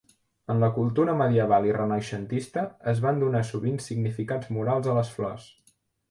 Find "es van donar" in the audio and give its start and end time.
2.93-3.41